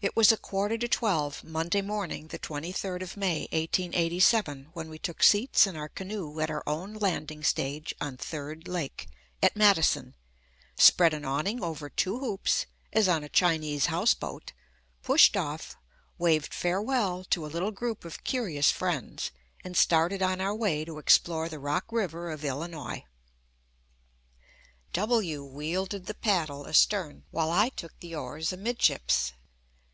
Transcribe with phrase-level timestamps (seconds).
[0.00, 4.96] It was a quarter to twelve, Monday morning, the 23d of May, 1887, when we
[4.96, 9.08] took seats in our canoe at our own landing stage on Third Lake,
[9.42, 10.14] at Madison,
[10.76, 14.52] spread an awning over two hoops, as on a Chinese house boat,
[15.02, 15.74] pushed off,
[16.16, 19.32] waved farewell to a little group of curious friends,
[19.64, 23.04] and started on our way to explore the Rock River of Illinois.
[24.92, 29.32] W wielded the paddle astern, while I took the oars amidships.